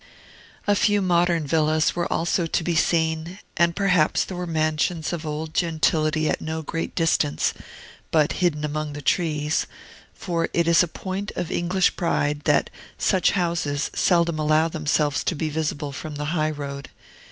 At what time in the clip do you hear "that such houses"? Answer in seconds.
12.45-13.91